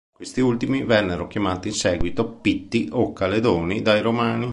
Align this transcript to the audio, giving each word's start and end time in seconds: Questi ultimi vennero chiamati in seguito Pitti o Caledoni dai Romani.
Questi 0.11 0.41
ultimi 0.41 0.83
vennero 0.83 1.27
chiamati 1.27 1.67
in 1.67 1.75
seguito 1.75 2.27
Pitti 2.27 2.89
o 2.91 3.13
Caledoni 3.13 3.83
dai 3.83 4.01
Romani. 4.01 4.49